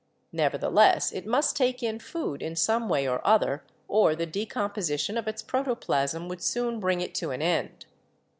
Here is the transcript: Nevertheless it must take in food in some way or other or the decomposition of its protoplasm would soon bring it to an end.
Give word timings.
Nevertheless 0.31 1.11
it 1.11 1.27
must 1.27 1.55
take 1.55 1.83
in 1.83 1.99
food 1.99 2.41
in 2.41 2.55
some 2.55 2.89
way 2.89 3.07
or 3.07 3.21
other 3.23 3.63
or 3.87 4.15
the 4.15 4.25
decomposition 4.25 5.15
of 5.15 5.27
its 5.27 5.43
protoplasm 5.43 6.27
would 6.27 6.41
soon 6.41 6.79
bring 6.79 7.01
it 7.01 7.13
to 7.13 7.29
an 7.29 7.43
end. 7.43 7.85